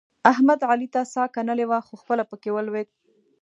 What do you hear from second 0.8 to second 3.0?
ته څا کنلې وه؛ خو خپله په کې ولوېد.